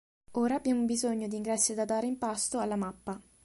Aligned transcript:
Ora 0.31 0.55
abbiamo 0.55 0.85
bisogno 0.85 1.27
d'ingressi 1.27 1.75
da 1.75 1.85
dare 1.85 2.07
in 2.07 2.17
pasto 2.17 2.57
alla 2.57 2.75
mappa. 2.75 3.21